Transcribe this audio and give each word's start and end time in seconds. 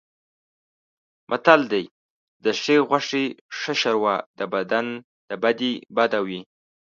متل 1.29 1.61
دی: 1.71 1.83
د 2.43 2.45
ښې 2.61 2.75
غوښې 2.87 3.25
ښه 3.57 3.73
شوروا 3.81 4.15
د 5.29 5.33
بدې 5.41 5.73
بده 5.95 6.19
وي. 6.27 6.41